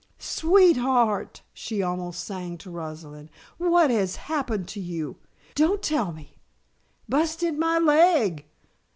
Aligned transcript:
"Sweet 0.17 0.77
heart!" 0.77 1.43
she 1.53 1.83
almost 1.83 2.23
sang 2.23 2.57
to 2.57 2.71
Rosalind. 2.71 3.29
"What 3.59 3.91
has 3.91 4.15
happened 4.15 4.67
to 4.69 4.79
you? 4.79 5.17
Don't 5.53 5.83
tell 5.83 6.11
me" 6.11 6.37
"Busted 7.07 7.55
me 7.59 7.77
leg!" 7.77 8.45